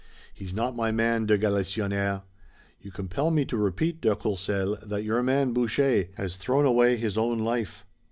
[0.33, 2.23] "He's not my man, de Galisonnière!"
[2.79, 7.19] "You compel me to repeat, de Courcelles, that your man, Boucher, has thrown away his
[7.19, 7.85] own life.